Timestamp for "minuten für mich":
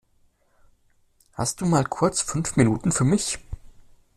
2.55-3.37